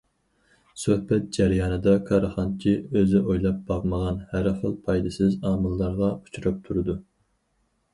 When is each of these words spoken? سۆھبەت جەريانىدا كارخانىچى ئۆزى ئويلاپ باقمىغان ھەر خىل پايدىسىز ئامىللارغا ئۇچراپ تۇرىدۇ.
سۆھبەت 0.83 1.27
جەريانىدا 1.37 1.93
كارخانىچى 2.07 2.75
ئۆزى 2.87 3.21
ئويلاپ 3.23 3.63
باقمىغان 3.71 4.21
ھەر 4.35 4.53
خىل 4.63 4.77
پايدىسىز 4.91 5.41
ئامىللارغا 5.45 6.15
ئۇچراپ 6.19 6.63
تۇرىدۇ. 6.69 7.03